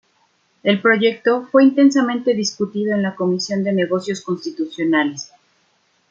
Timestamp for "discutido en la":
2.33-3.13